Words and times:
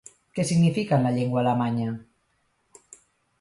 Què 0.37 0.45
significa 0.51 0.97
en 1.01 1.05
la 1.07 1.11
llengua 1.17 1.39
alemanya? 1.43 1.93